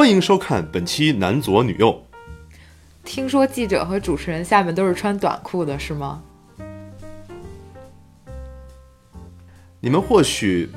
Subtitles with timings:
[0.00, 2.02] 欢迎收看本期男左女右。
[3.04, 6.22] 听说记者和主持人下面都是穿短裤的，是吗？
[9.78, 10.70] 你们或许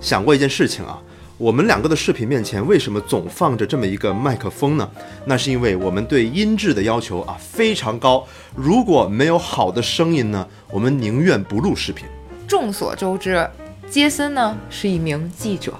[0.00, 1.02] 想过一件事情啊，
[1.36, 4.90] 我们两个的视频面前为什么总放着这么一个麦克风呢？
[5.26, 8.26] 那是因为我们对音质的要求啊非常高。
[8.54, 12.06] 如果没有好的声音呢，我们宁愿不录视频。
[12.48, 13.46] 众所周知，
[13.90, 15.74] 杰森呢是一名记者，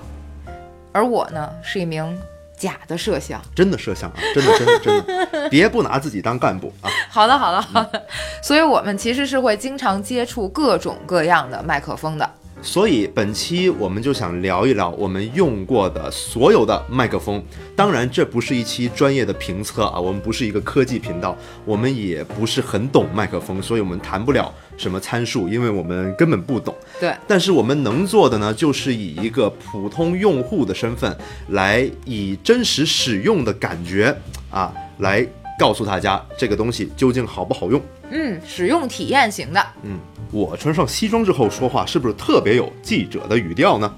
[0.92, 2.14] 而我呢是一名
[2.64, 3.40] 假的摄像。
[3.54, 5.06] 真的摄像啊， 真的真的真
[5.42, 6.88] 的，别不拿自己当干部啊！
[7.10, 8.02] 好的，好的，好的。
[8.42, 12.28] 所以我们其实是会经常接触各种各样的麦克风的。
[12.64, 17.44] 所以本期我们就想聊一聊我们用过的所有的麦克风。
[17.76, 21.36] 当然，这不是一期专业的评测啊，我们不是一个科技频道，
[21.66, 26.74] 我们也不是很懂麦克风，所以我们谈不了什么参数，因为我们根本不懂。
[26.98, 31.14] 对，但是我们能做的呢，就是以一个普通用户的身份，
[31.48, 34.16] 来以真实使用的感觉
[34.50, 35.26] 啊，来
[35.58, 37.80] 告诉大家这个东西究竟好不好用。
[38.10, 39.66] 嗯，使用体验型的。
[39.82, 39.98] 嗯，
[40.30, 43.92] 我穿上西装之后说话是不是特别有记者的语调呢？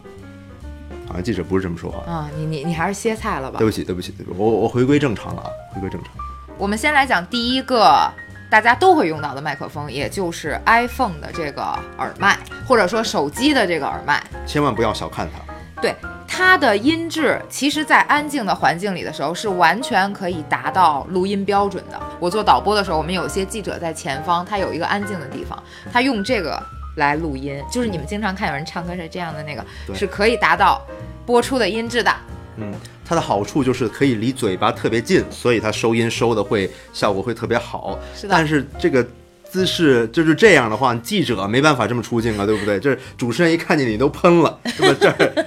[1.07, 2.11] 好像记者不是这么说话。
[2.11, 3.67] 啊，你你你还是歇菜了吧对？
[3.67, 6.13] 不起，对不起，对不起，我我回归正常了啊，回归正常。
[6.59, 8.11] 我们先来讲第一个
[8.51, 11.63] 大家都会用到的麦克风，也就是 iPhone 的这个
[11.99, 14.23] 耳麦，或者说手机的这个耳麦。
[14.47, 15.83] 千万不要小看它。
[15.83, 15.95] 对
[16.37, 21.99] 它的音质，其实，在安静的环境里的时候，是完全可以达到录音标准的。
[22.21, 25.59] 我做导播的时候，我们有些记者在前方，他有一个安静的地方，
[25.91, 26.63] 他用这个
[26.97, 29.65] 来录音，就是你们经常看有人唱歌是这样的那个，
[29.95, 30.87] 是可以达到
[31.25, 32.15] 播出的音质的。
[32.57, 32.71] 嗯，
[33.03, 37.99] 它的好处就是可以离嘴巴特别近，所以它收音收的会效果会特别好。
[38.15, 39.03] 是的但是这个
[39.49, 42.79] 姿势就是这样的话，记者没办法这么出镜啊，对不对？
[42.79, 44.95] 这主持人一看见你都喷了，是吧？
[45.01, 45.47] 这儿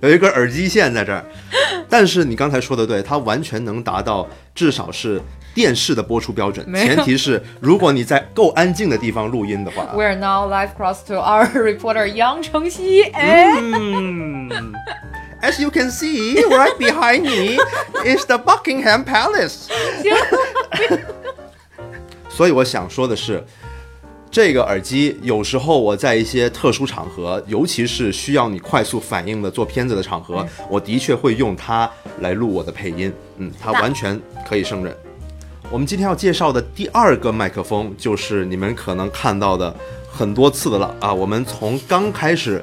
[0.00, 1.24] 有一根耳机线在这儿。
[1.88, 5.20] 但是你刚才说的对，它完全能达到至少是
[5.54, 9.84] 电视的播出标准，前提是如果你在够安静的地方录音的话。
[9.94, 13.04] We're now live cross to our reporter 杨承熙。
[13.04, 14.50] 哎，嗯
[15.40, 17.56] ，As you can see, right behind me
[18.04, 19.68] is the Buckingham Palace。
[22.28, 23.42] 所以我想说的是，
[24.30, 31.90] 这个耳机有时候我在一些特殊场合，尤其是需要你快速反应的做片子的场合，我的确会用它
[32.20, 33.12] 来录我的配音。
[33.38, 34.94] 嗯，它完全可以胜任。
[35.70, 39.74] 我们今天要介绍的第二个麦克风，就是你们可能看到的
[40.10, 41.12] 很多次的了啊。
[41.12, 42.62] 我们从刚开始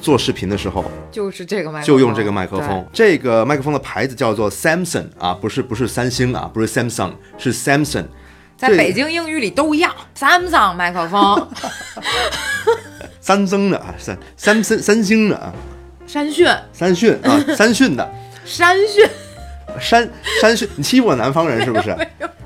[0.00, 2.86] 做视频的时候，就是这个麦克风，就用这个麦克风。
[2.92, 8.04] 这个麦克风的牌子叫做 Samson 啊，不是不是三星啊，不是 Samsung，是 Samson。
[8.58, 11.48] 在北京英语里都一样，Samsung 麦克风，
[13.22, 15.52] 三星的啊，三三三三星的啊，
[16.04, 18.12] 三讯，三讯啊， 三讯的
[18.44, 19.08] 三讯，
[19.78, 20.10] 山
[20.40, 21.96] 山讯，你欺负我南方人是不是？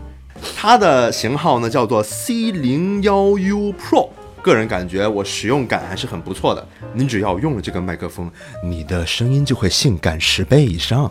[0.55, 4.11] 它的型号呢叫做 C 零幺 U Pro，
[4.43, 6.67] 个人感觉我使用感还是很不错的。
[6.93, 8.31] 你只要用了这个麦克风，
[8.63, 11.11] 你的声音就会性感十倍以上。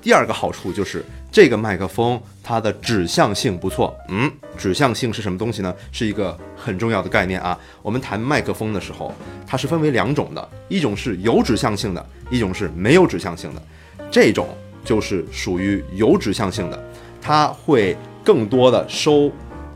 [0.00, 3.96] 第二个好处就是这个麦克风它的指向性不错。
[4.08, 5.74] 嗯，指向性是什么东西呢？
[5.90, 7.58] 是一个很重要的概念啊。
[7.80, 9.10] 我们谈麦克风的时候，
[9.46, 13.62] 它是分为两种的，一种是有指向性的，一种是没有指向性的。
[14.10, 14.46] 这种
[14.84, 16.84] 就是属于有指向性的，
[17.18, 19.32] 它会更多的收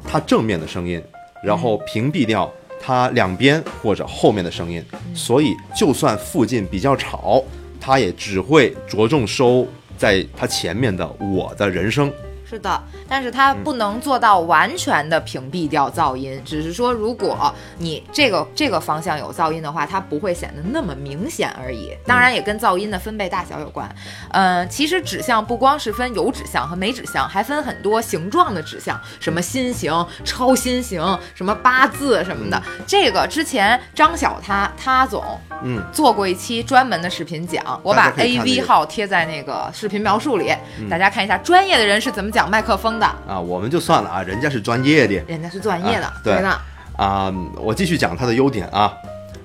[0.07, 1.03] 它正面的声音，
[1.43, 4.85] 然后屏蔽掉它两边或者后面的声音。
[5.15, 7.43] 所以就算附近比较吵，
[7.81, 9.67] 它也只会着重收
[9.97, 12.13] 在他前面的我的人生。
[12.49, 21.93] 是的，但是它不能做到完全的屏蔽掉噪音，只是说如果你这个这个方向有噪音的话，它不会显得那么明显而已。
[22.07, 23.93] 当然也跟噪音的分贝大小有关。
[24.31, 31.03] 嗯、其实指向不光是分有指向和没指向，还分很多形状的指向，什么心形、超心形、
[31.35, 32.63] 什么八字什么的。
[32.87, 35.25] 这个之前张晓他他总
[35.63, 40.53] 嗯，做过一期专门的视频讲，我把大家可以 A 看 V 号贴在那个视频描述里，
[40.89, 45.15] 大家看一下专业的人是怎么讲麦克风的，啊，我们就算了啊，人家是专业的。
[45.27, 46.61] 人家是专业的啊，对的，
[46.99, 48.93] 啊、我继续讲它的优点啊，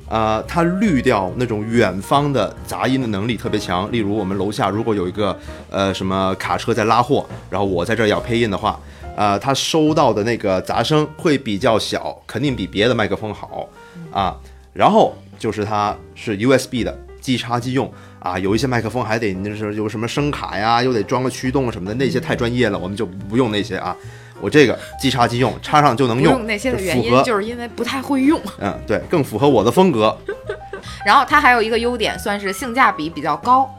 [0.09, 3.89] 呃，它滤掉那种远方的杂音的能力特别强。
[3.93, 5.39] 例如，我们楼下如果有一个
[5.69, 8.77] 呃什么卡车在拉货，然后我在这儿要配音的话，
[9.15, 13.69] 呃，它收到的那个杂声会比较小，肯定比别的麦克风好
[14.11, 14.35] 啊。
[14.73, 17.89] 然后就是它是 USB 的，即插即用
[18.21, 18.39] 啊。
[18.39, 23.95] 有一些麦克风还得那是有什么声卡呀，又得装个驱动什么的，那些太专业了，我们就不用那些啊。
[24.39, 28.41] 我这个即插即用，插上就能用用那些的原因就是因为不太会用。
[28.59, 30.17] 嗯，对，更符合我的风格。
[31.05, 33.69] 然后它还有一个优点，算是性价比比较高。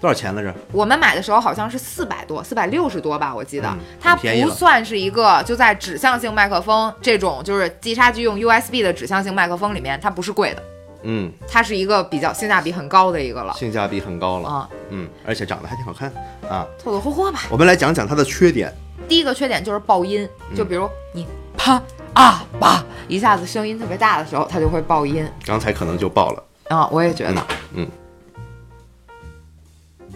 [0.00, 0.52] 多少钱来着？
[0.72, 3.68] 我们买的时候好像是四百多，四百六十多吧，我记得。
[3.68, 10.62] 嗯它不算是一个就在指向性麦克风这种就是即插即用 USB 的指向性麦克风里面，它不是贵的，
[11.04, 13.52] 嗯，它是一个比较性价比很高的一个了。
[13.54, 14.48] 性价比很高了。
[14.48, 16.12] 啊，嗯，而且长得还挺好看
[16.48, 16.66] 啊。
[16.78, 17.40] 凑凑合合吧。
[17.50, 18.72] 我们来讲讲它的缺点。
[19.08, 21.80] 第一个缺点就是爆音，嗯就比如你啪
[22.14, 26.42] 啊吧一下子声音特别大的时候，它就会爆音刚才可能就爆了。
[26.68, 26.88] 啊。
[26.90, 27.86] 我也觉得，嗯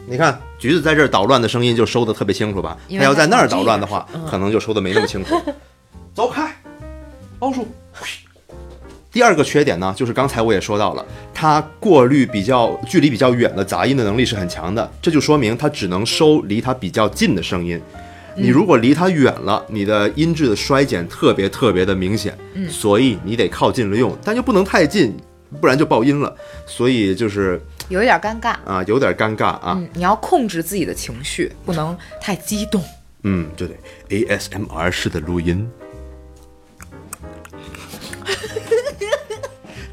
[0.07, 2.79] 你看，橘子在这儿捣乱的声音就收的特别清楚吧？
[2.89, 5.39] 它要在那儿捣乱的话，嗯可能就收的没那么清楚。
[6.15, 6.51] 走开，
[7.41, 7.69] 老鼠。
[9.19, 11.05] 第二个缺点呢，就是刚才我也说到了，
[11.35, 17.83] 它过滤比较距离比较远的杂音的能力是很强的，这就说明它只能收离它比较近的声音。
[18.37, 25.13] 你如果离它远了，你的音质的衰减特别特别的明显，嗯所以你得靠近了用，但又不能太近，
[25.61, 26.33] 不然就爆音了。
[26.65, 28.55] 所以就是有一点尴尬。
[28.65, 29.75] 啊，有点尴尬啊。
[29.77, 32.81] 嗯，你要控制自己的情绪，不能太激动。
[33.25, 33.75] 嗯，就得
[34.11, 35.69] ，ASMR 式的录音。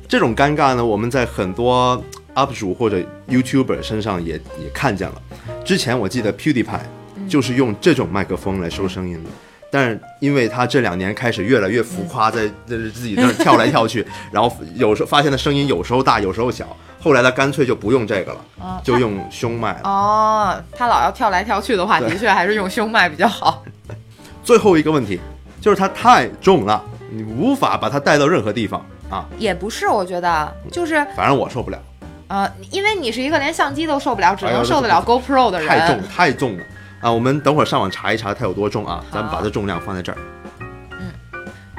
[0.07, 2.01] 这种尴尬呢，我们在很多
[2.35, 2.97] UP 主或者
[3.27, 5.21] YouTuber 身上也也看见了。
[5.63, 6.79] 之前我记得 PewDiePie
[7.27, 9.29] 就是用这种麦克风来收声音的，
[9.71, 16.67] 但是因为他这两年开始越来越浮夸，在在自己那儿跳来跳去， 然后有时候发现的声音有时候大，有时候小，
[17.01, 19.81] 后来他干脆就不用这个了，啊就用胸麦了。
[19.83, 23.63] 哦，他老要跳来跳去的话，的确还是用胸麦比较好。
[24.43, 25.19] 最后一个问题
[25.59, 29.25] 就是它太重了，你无法把它带到任何地方啊。
[29.37, 31.79] 也不是，我觉得就是反正我受不了，
[32.27, 35.67] 呃，因为你是一个连相机都受不了，只能受得了 GoPro 的人。
[35.67, 36.63] 太重太重了
[37.01, 37.11] 啊！
[37.11, 40.17] 我们等会儿上网查一查它有多重啊，咱们把这重量放在这儿。
[40.17, 41.11] 嗯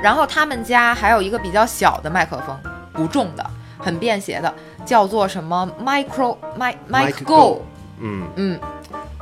[0.02, 2.54] 然后他们家还有一个比较小的麦克风，
[2.92, 3.44] 不重的，
[3.78, 7.62] 很便携的，叫做什么 Micro Mic Mic Mic Go Go。
[8.00, 8.60] 嗯，嗯，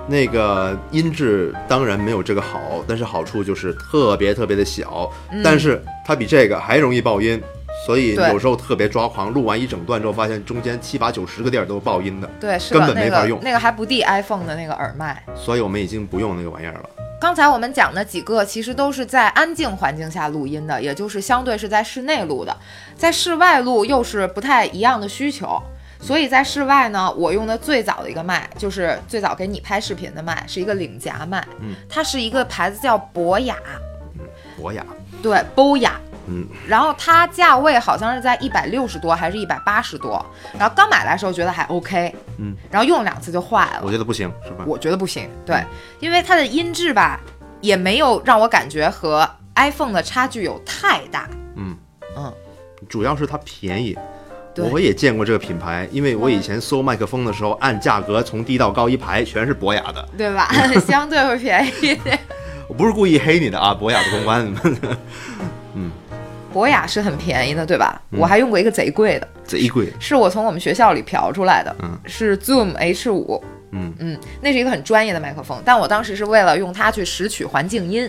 [0.09, 2.59] 那个音质当然没有这个好，
[2.89, 5.09] 但是好处就是特别特别的小，
[5.45, 7.41] 但是它比这个还容易爆音。
[7.85, 13.39] 所以有时候特别抓狂，录完一整段之后，发现中间七八九十个地儿都是爆音的，对，是，根本没法用。
[13.41, 15.23] 那个那个还不敌 iPhone 的那个耳麦。
[15.35, 16.89] 所以我们已经不用那个玩意儿了。
[17.21, 22.57] 刚才我们讲的几个其实都是在安静环境下录音的，也就是相对是在室内录的，
[22.97, 25.61] 在室外录又是不太一样的需求。
[26.01, 33.57] 所以在室外呢，我用的最早的一个麦，就是最早给你拍视频的麦，是一个领夹麦，嗯，它是一个牌子叫博雅，
[34.19, 34.85] 嗯博雅，
[35.23, 40.25] 对，博雅，嗯，然后它价位好像是在一百六十多还是一百八十多，
[40.59, 44.65] 然后刚买来的时候觉得还 OK，嗯，然后用了两次就坏了，我觉得不行，是吧？
[44.67, 45.63] 我觉得不行，对，
[46.01, 47.21] 因为它的音质吧，
[47.61, 51.29] 也没有让我感觉和 iPhone 的差距有太大。
[51.57, 51.77] 嗯
[52.17, 52.33] 嗯，
[52.89, 53.97] 主要是它便宜。
[54.71, 60.09] 我也见过这个品牌，因为我以前搜麦克风的时候，按价格从低到高一排全是博雅的。
[60.17, 60.49] 对吧？
[60.87, 62.17] 相对会便宜一点。
[62.69, 64.55] 我不是故意黑你的啊，博雅的公关，
[66.55, 68.01] 博雅是很便宜的，对吧？
[68.13, 69.93] 我还用过一个贼贵的，贼贵。
[69.99, 73.43] 是我从我们学校里嫖出来的，嗯是 Zoom H 五。
[73.73, 78.09] 嗯嗯，那是一个很专业的麦克风，但我当时是为了用它去拾取环境音。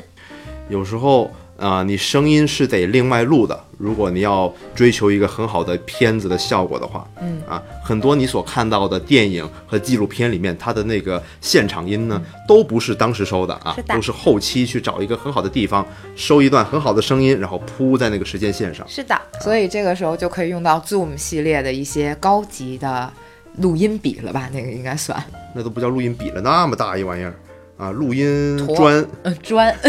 [0.70, 3.58] 有时候啊、你声音是得另外录的。
[3.78, 15.86] 如果你要追求一个很好的片子的效果的话，嗯啊，很多你所看到的电影和纪录片里面，它的那个现场音呢，都不是当时收的啊是，的都是后期去找一个很好的地方
[16.16, 18.88] 收一段很好的声音，然后铺在那个时间线上。
[18.88, 23.12] 是的，所以这个时候就可以用到 Zoom 系列的一些高级的
[23.58, 24.50] 录音笔了吧？
[24.54, 25.22] 那个应该算，
[25.54, 27.34] 那都不叫录音笔了，那么大一玩意儿
[27.78, 29.08] 啊，录音坨砖。
[29.24, 29.76] 呃，砖。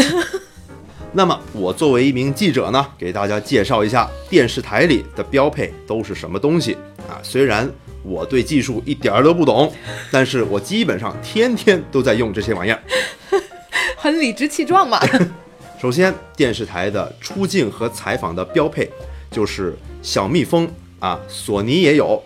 [1.13, 6.73] 那么我作为一名记者呢，给大家介绍一下电视台里的标配都是什么东西
[7.07, 7.17] 啊。
[7.23, 7.67] 虽然
[8.03, 9.71] 我对技术一点儿都不懂，
[10.11, 12.79] 但是我基本上天天都在用这些玩意儿。
[13.97, 14.99] 很理直气壮嘛。
[15.81, 18.89] 首先，电视台的出镜和采访的标配
[19.31, 22.21] 就是小蜜蜂啊，索尼也有，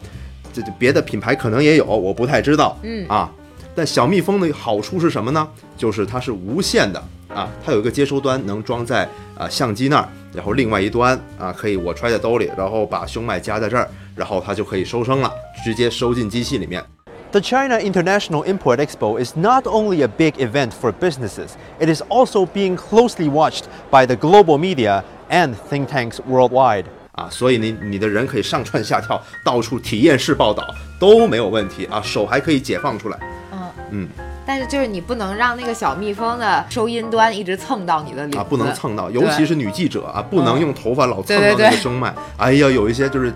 [0.51, 2.77] 这这别的品牌可能也有，我不太知道。
[2.83, 3.31] 嗯啊，
[3.75, 5.47] 但小蜜蜂的好处是什么呢？
[5.77, 9.07] 就是它是无线的啊，它有一个接收端能装在
[9.37, 15.31] 啊相机那儿，然后另外一端啊可以我揣在兜里，然后把胸麦夹在这儿，然后它就可以收声了，
[15.63, 16.83] 直接收进机器里面。
[17.31, 22.45] The China International Import Expo is not only a big event for businesses, it is also
[22.45, 26.83] being closely watched by the global media and think tanks worldwide.
[27.13, 30.67] 啊，所以你你的人可以上蹿下跳，到处体验式报道
[30.99, 33.17] 都没有问题啊，手还可以解放出来。
[33.53, 33.59] 嗯
[33.91, 34.09] 嗯，
[34.51, 42.13] 但是就是你不能让那个小蜜蜂的收音端一直蹭到你的领子啊，不能蹭到，尤其是女记者啊，不能嗯用头发老蹭到那个胸脉。
[42.35, 43.33] 哎呀，有一些就是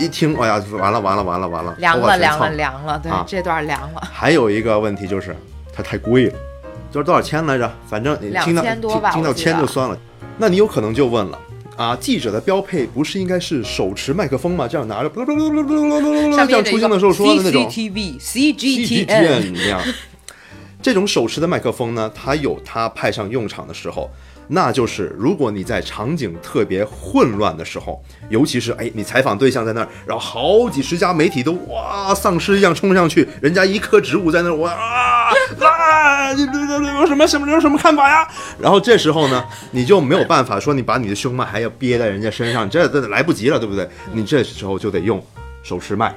[0.00, 2.56] 一听，哎呀，完了完了完了完了，凉了凉了了。
[2.56, 4.02] 凉了，对啊，这段凉了。
[4.12, 5.36] 还有一个问题就是
[5.72, 6.34] 它太贵了，
[6.90, 7.72] 就是多少钱来着？
[7.86, 9.96] 反正你听到2000多吧听听到千就算了，
[10.38, 11.38] 那你有可能就问了。
[11.76, 14.66] 啊，记者的标配不是应该是手持麦克风吗？
[14.66, 19.80] 这样拿着，这上样面出镜的时候说的那种 CCTV、CGTN CGTN，那样。
[20.82, 24.10] 这种手持的麦克风呢，它有它派上用场的时候，
[24.48, 38.26] 那就是如果你在场景特别混乱的时候，尤其是哎，你采访对象在那儿，然后好几十家媒体都哇丧尸一样冲上去，人家一棵植物在那儿哇啊啊，你这这有什么什么有什么看法呀？
[38.58, 43.88] 然后这时候呢，你就没有办法说你把你的胸麦还要憋在人家身上，这这来不及了，对不对？
[44.12, 45.24] 你这时候就得用
[45.62, 46.12] 手持麦。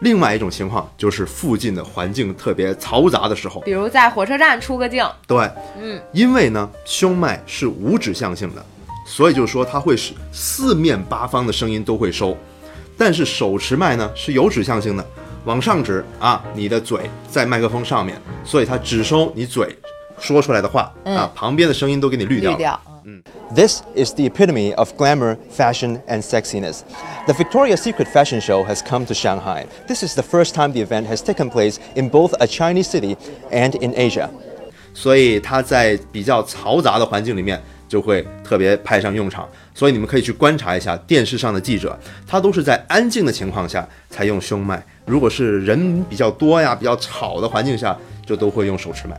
[0.00, 5.50] 另外一种情况就是附近的环境特别嘈杂的时候，比如在火车站出个镜，对，
[5.80, 8.64] 嗯，因为呢，胸麦是无指向性的，
[9.06, 12.36] 所以就是说它会使四面八方的声音都会收，
[12.98, 15.06] 但是手持麦呢是有指向性的，
[15.46, 19.74] 往上指啊，你的嘴在麦克风上面，所以它只收你嘴
[20.18, 22.56] 说出来的话、啊，旁边的声音都给你滤掉了。
[22.58, 22.80] 滤掉。
[23.54, 26.82] This is the epitome of glamour, fashion, and sexiness.
[27.28, 29.66] The Victoria's Secret fashion show has come to Shanghai.
[29.86, 33.16] This is the first time the event has taken place in both a Chinese city
[33.52, 34.28] and in Asia.
[34.92, 39.48] 所以它在比较嘈杂的环境里面就会特别派上用场。
[39.72, 41.96] 所以你们可以去观察一下电视上的记者，
[42.26, 47.96] 他都是在安静的情况下才用胸麦，如果是人比较多呀、比较吵的环境下，
[48.26, 49.16] 就都会用手持麦。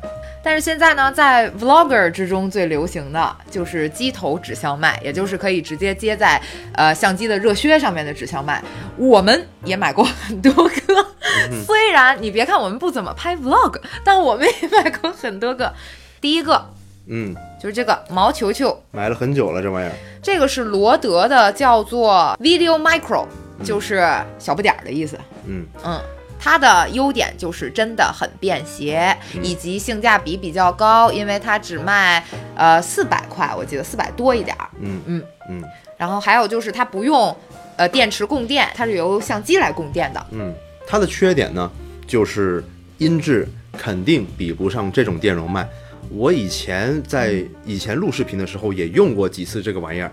[0.48, 8.63] 但是现在呢，在 vlogger 之中最流行的就是机头指向麦，也就是可以直接接在呃相机的热靴上面的指向麦。
[8.96, 11.06] 我们也买过很多个，
[11.68, 15.74] 虽然你别看我们不怎么拍 vlog，但我们也买过很多个。
[16.22, 16.66] 第一个
[17.08, 19.92] 嗯，就是这个毛球球，买了很久了这玩意儿。
[20.24, 23.25] 这个是罗德的，叫做 Video Micro，
[23.66, 25.20] 就是小不点儿的意思。
[25.46, 26.00] 嗯嗯，
[26.39, 32.24] 它的优点就是真的很便携，以及性价比比较高，因为它只卖
[32.56, 34.70] 呃四百块，我记得四百多一点儿。
[34.79, 35.63] 嗯嗯嗯
[35.98, 37.36] 然后还有就是它不用
[37.75, 40.25] 呃电池供电，它是由相机来供电的。
[40.32, 40.53] 嗯，
[40.88, 41.70] 它的缺点呢，
[42.06, 42.63] 就是
[43.00, 45.67] 音质肯定比不上这种电容麦。
[46.10, 50.12] 我以前在以前录视频的时候也用过几次这个玩意儿，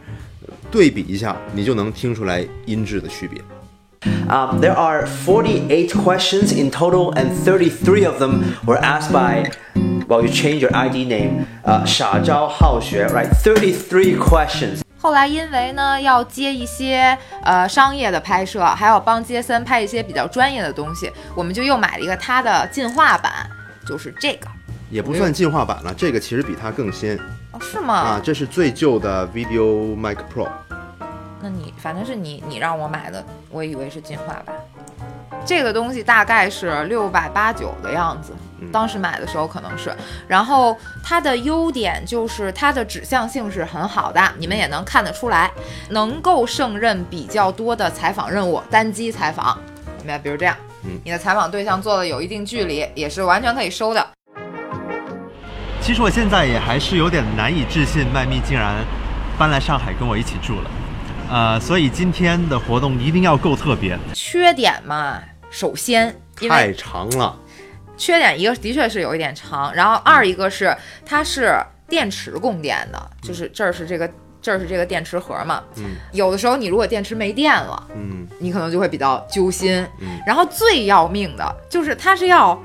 [0.71, 3.40] 对比一下，你就能听出来音质的区别。
[4.29, 9.51] Um, there are 48 questions in total, and 33 of them were asked by,
[10.08, 13.29] well, you change your ID name, uh, 傻招好学, right?
[13.44, 14.82] 33 questions.
[15.01, 23.50] 后来因为呢要接一些呃商业的拍摄，还要帮杰森拍一些比较专业的东西，我们就又买了一个它的进化版，
[23.88, 24.48] 就是这个。
[24.89, 27.18] 也不算进化版了，这个其实比它更新
[27.51, 27.94] 哦，是吗？
[27.94, 30.48] 啊，这是最旧的 Video Mic Pro。
[31.45, 34.57] 那你反正是你你让我买的，我以为是进化版。
[35.45, 38.33] 这个东西大概是六百八九的样子，
[38.73, 39.95] 当时买的时候可能是。
[40.27, 40.75] 然后
[41.05, 45.51] 它的优点就是它的指向性是很好的，你们也能看得出来，
[45.91, 49.59] 能够胜任比较多的采访任务，单机采访。
[50.01, 50.57] 你看，比如这样，
[51.05, 54.07] 你的采访对象坐的有一定距离，也是完全可以收的。
[55.83, 58.77] 其实我现在也还是有点难以置信，麦蜜竟然
[59.39, 60.71] 搬来上海跟我一起住了。
[61.31, 63.99] 呃，所以今天的活动一定要够特别。
[64.12, 65.19] 缺点嘛，
[65.50, 67.37] 首先因为太长了，
[67.97, 71.57] 缺点一个的确是有一点长，然后二一个是它是
[71.88, 74.09] 电池供电的，就是这儿是这个
[74.40, 75.97] 这儿是这个电池盒嘛，嗯。
[76.12, 78.26] 有的时候你如果电池没电了，嗯。
[78.38, 79.87] 你可能就会比较揪心。
[80.00, 80.21] 嗯。
[80.26, 82.61] 然后最要命的就是它是要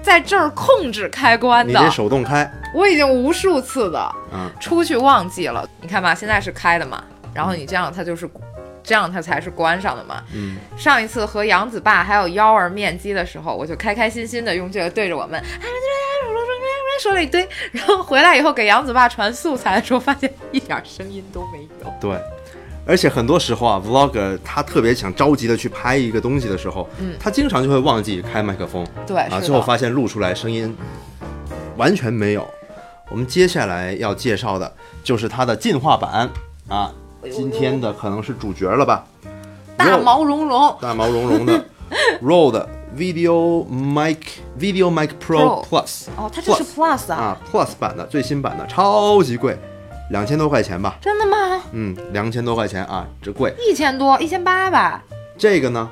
[0.00, 1.72] 在这儿控制开关的。
[1.72, 4.50] 你得，手动开，我已经无数次的嗯。
[4.60, 5.68] 出去忘记了。
[5.80, 7.02] 你看吧，现在是开的嘛，
[7.38, 8.28] 然后你这样它就是。
[8.80, 10.22] 这样它才是关上的嘛。
[10.32, 15.42] 嗯，上一次和杨子爸还有幺儿面基的时候，我就开开心心的用这个对着我们，
[16.98, 21.92] 说了一堆，然后回来以后给杨子爸传素材的时候，发现一点声音都没有。
[22.00, 22.18] 对。
[22.86, 30.74] 而且很多时候啊，vlogger 他特别想着急的去拍一个东西的时候，嗯他经常就会忘记开麦克风，啊，对是的最后发现录出来声音
[31.76, 32.48] 完全没有。
[33.10, 34.72] 我们接下来要介绍的
[35.04, 36.30] 就是它的进化版
[36.68, 36.90] 啊，
[37.30, 39.04] 今天的可能是主角了吧？
[39.76, 41.64] 大毛茸茸，大毛茸茸的
[42.22, 42.66] Rode
[42.96, 44.18] Video Mic
[44.58, 49.56] Video Mic Pro Pro Plus 哦，它这是 Plus 啊，啊 Plus 版的最新版的，超级贵，
[50.10, 50.96] 两千多块钱吧？
[51.00, 51.62] 真的吗？
[51.72, 53.54] 嗯，两千多块钱啊，这贵。
[53.68, 55.02] 一千多，一千八吧？
[55.36, 55.88] 这个呢，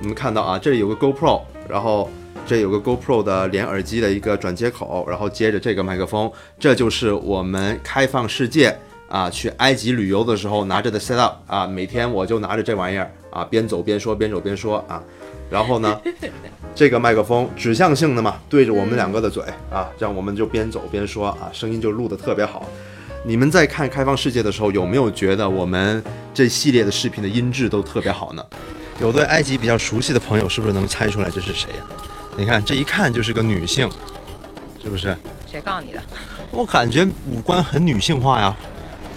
[0.00, 2.10] 我们看到啊，这里有个 GoPro，然后
[2.46, 8.76] 这有个 GoPro 的连耳机的一个转接口，然后接着这个麦克风，这就是我们开放世界
[9.12, 15.02] 啊，去埃及旅游的时候拿着的 set up 啊，每天我就拿着这玩意儿啊，边走边说，边走边说啊。
[15.50, 16.00] 然后呢，
[16.74, 22.66] 这个麦克风指向性的嘛，对着我们两个的嘴啊，这样我们就边走边说啊，声音就录得特别好。
[23.22, 26.02] 你们在看《开放世界》的时候，有没有觉得我们
[26.32, 28.42] 这系列的视频的音质都特别好呢？
[28.98, 31.84] 有对埃及比较熟悉的朋友，是不是能猜出来这是谁呀、
[32.34, 33.86] 你看，这一看就是个女性，
[34.82, 35.14] 是不是？
[35.46, 36.00] 谁告诉你的？
[36.50, 38.56] 我感觉五官很女性化呀。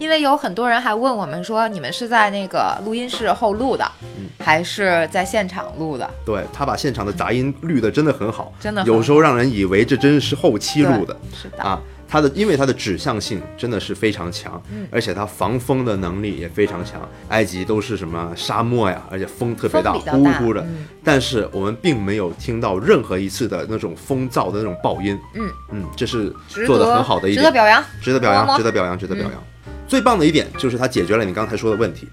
[0.06, 6.08] 因为有很多人还问我们说，你们是在那个录音室后录的，嗯还是在现场录的？
[6.24, 11.82] 对他把现场的杂音滤的真的很好，真的有时候让人以为这真是后期录的是的啊。
[12.08, 17.02] 它的因为它的指向性真的是非常强，嗯而且它防风的能力也非常强。
[17.30, 20.62] 埃及都是什么沙漠呀，而且风特别大，呼呼的。
[20.62, 25.20] 嗯但是我们并没有听到任何一次的那种风噪的那种爆音。
[25.34, 26.32] 嗯嗯，这是
[26.68, 29.44] 做的得很好的一点，值得表扬，值得表扬，值得表扬，值得表扬。
[29.88, 32.08] 最棒的一点就是它解决了你刚才说的问题，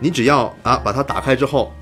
[0.00, 1.72] 你只要啊把它打开之后，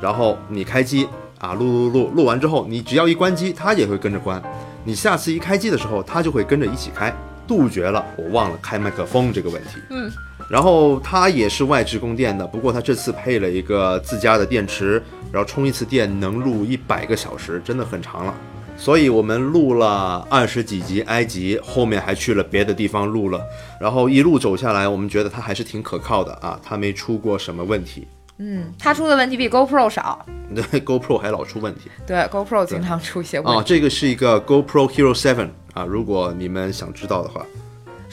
[0.00, 1.08] 然后你开机
[1.38, 4.42] 啊录录录录完之后，你只要一关机，它也会跟着关。
[4.84, 7.14] 你下次一开机的时候，它就会跟着一起开，
[7.46, 9.80] 杜绝了我忘了开麦克风这个问题。
[9.90, 10.10] 嗯。
[10.50, 18.34] 然后它也是外置供电的，不过它这次配了一个自家的电池，然后充一次电能录一百个小时，真的很长了。
[18.76, 23.40] 所以我们录了二十几集埃及，后面还去了别的地方录了，
[23.80, 28.06] 然后一路走下来，我们觉得它还是挺可靠的啊，它没出过什么问题。
[28.38, 33.62] 嗯，它出的问题比 GoPro 少，对， GoPro 还老出问题对 GoPro 经常出一些问啊，哦。
[33.64, 37.46] 这个是一个 GoPro Hero Seven 啊，如果你们想知道的话，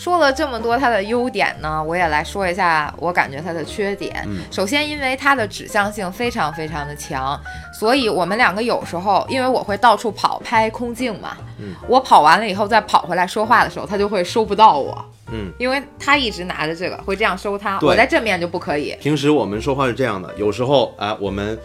[0.01, 4.24] 说了这么多它的优点呢，我也来说一下我感觉它的缺点。
[4.25, 4.39] 嗯。
[4.50, 7.39] 首先，因为它的指向性非常非常的强，
[7.72, 11.75] 所以我们两个有时候，因为我会到处跑拍空镜嘛，嗯。
[11.88, 15.05] 我跑完了以后再跑回来说话的时候，它就会收不到我。
[15.31, 17.88] 嗯，因为他一直拿着这个，会这样收它，对。
[17.88, 18.98] 我在正面就不可以。
[19.00, 21.55] 平时我们说话是这样的，有时候啊，我们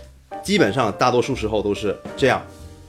[0.43, 2.43] 基本上大多数时候都是这样，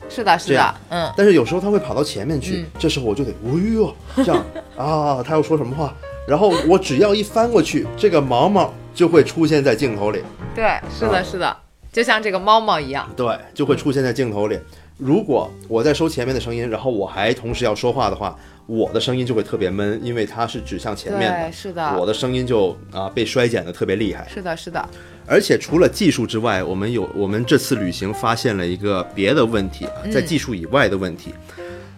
[0.10, 2.66] 是的，是的，嗯，但是有时候他会跑到前面去，嗯。
[2.78, 4.44] 这时候我就得，哎呦，这样
[4.78, 5.94] 啊，他要说什么话，
[6.28, 10.22] 然后我只要一翻过去，这个毛毛就会出现在镜头里，
[10.56, 11.58] 对，是的，啊是的，
[11.92, 13.10] 就像这个猫猫一样。
[13.16, 14.58] 对，就会出现在镜头里。
[14.98, 18.36] 如果我在收前面的声音，然后我还同时要说话的话，
[18.66, 24.28] 我的声音就会特别闷，因为它是指向前面对，的，是的，我的声音就啊被衰减的特别厉害。
[24.28, 24.84] 是的，是的，
[25.28, 31.32] 而且除了技术之外，我们有我们这次旅行发现了一个别的问题，啊在技术以外的问题，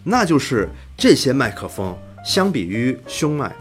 [0.04, 3.52] 那就是这些麦克风相比于胸麦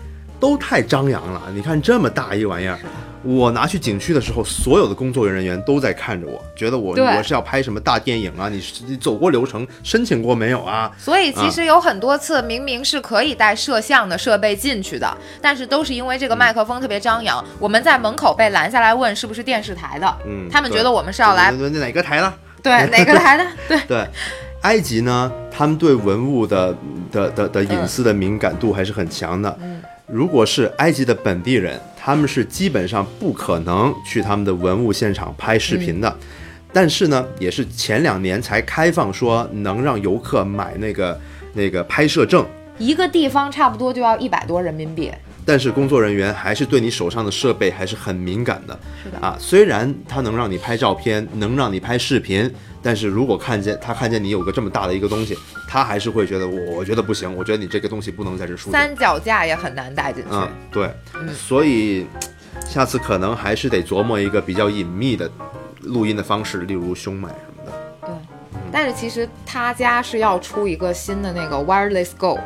[0.40, 1.42] 都太张扬了。
[1.52, 2.78] 你看这么大一玩意儿，
[3.22, 8.48] 我拿去景区的时候，所有的工作人员都在看着我，觉得我我是要拍什么大电影啊？
[8.48, 10.90] 你你走过流程，申请过没有啊？
[10.96, 22.32] 所以其实有很多次明明是可以带摄像的设备进去的，但是都是因为这个麦克风特别张扬，我们在门口被拦下来问是不是电视台的，嗯，他们觉得我们是要来哪个台的？
[22.62, 24.06] 对哪个台的，对，对，
[24.62, 26.76] 埃及呢，他们对文物的
[27.12, 29.56] 的的的隐私的敏感度还是很强的。
[29.62, 36.16] 嗯如果是埃及的本地人，他们是基本上不可能去他们的文物现场拍视频的。
[36.72, 41.20] 但是呢，也是前两年才开放说能让游客买那个
[41.52, 42.42] 那个拍摄证，
[42.78, 45.12] 一个地方差不多就要一百多人民币，
[45.48, 48.78] 但是工作人员还是对你手上的设备还是很敏感的。
[49.02, 55.34] 是的啊，虽然它能让你拍照片，能让你拍视频，但是如果看见他看见你有个这么大的一个东西，
[55.66, 58.72] 他还是会觉得我我觉得不行，我觉得你这个东西不能在这出现。
[58.72, 60.28] 三脚架也很难带进去。
[60.32, 60.90] 嗯，对，
[61.32, 62.06] 所以
[62.66, 65.30] 下次可能还是得琢磨一个比较隐秘的
[65.80, 67.57] 录音的方式，例如胸麦什么
[68.70, 72.38] 但是其实他家是要出一个新的那个 Wireless Go，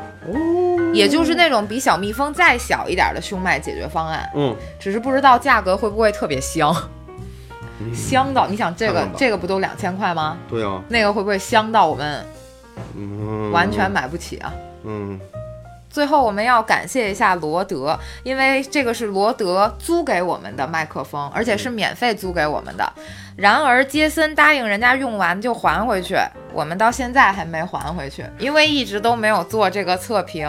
[0.93, 6.75] 也就是那种比小蜜蜂再小一点的胸麦解决方案，嗯，只是不知道价格会不会特别香。
[7.93, 10.37] 香到你想这个这个不都两千块吗？
[10.49, 12.25] 对啊，那个会不会香到我们
[12.97, 14.53] 嗯，完全买不起啊？
[14.85, 15.19] 嗯，
[15.93, 22.93] 最后我们要感谢一下罗德，因为这个是罗德租给我们的麦克风，而且是免费租给我们的。
[23.37, 26.17] 然而杰森答应人家用完就还回去，
[26.53, 30.49] 我们到现在还没还回去，因为一直都没有做这个测评。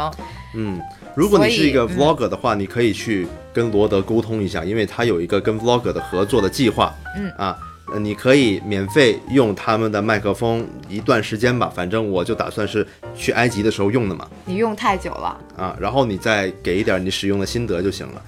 [0.56, 0.80] 嗯，
[1.16, 6.94] 如果你是一个嗯 vlogger 的话，你可以去跟罗德沟通一下，因为他有一个跟 vlogger 的合作的计划。
[7.18, 7.58] 嗯啊，
[7.94, 14.28] 呃你可以免费用他们的麦克风一段时间吧，反正我就打算是去埃及的时候用的嘛。
[14.46, 18.22] 你用太久了，啊，然后你再给一点你使用的心得就行了。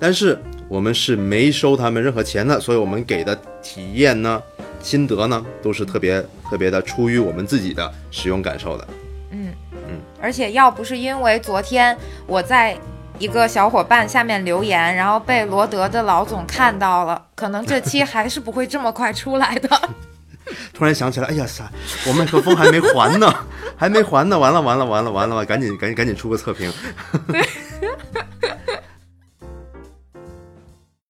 [0.00, 0.36] 但是
[0.68, 4.42] 我们是没收他们任何钱的，所以我们给的体验呢、
[4.82, 8.88] 心得呢，都是特别特别的出于我们自己的使用感受的。
[9.30, 12.76] 嗯嗯而且要不是因为昨天我在
[13.22, 19.68] 一个小伙伴下面留言，然后被罗德的老总看到了，可能这期还是不会这么快出来的。
[20.74, 21.70] 突然想起来，哎呀，啥？
[22.08, 23.32] 我麦克风还没还呢，
[23.78, 26.72] 还没还呢，完了完了完了完了，赶紧赶紧赶紧出个测评。